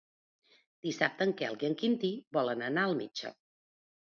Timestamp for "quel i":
1.41-1.69